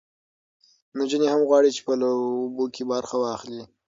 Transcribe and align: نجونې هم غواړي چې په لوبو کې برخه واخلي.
نجونې 0.97 1.27
هم 1.33 1.41
غواړي 1.49 1.69
چې 1.75 1.81
په 1.87 1.93
لوبو 2.01 2.65
کې 2.73 2.83
برخه 2.91 3.15
واخلي. 3.19 3.63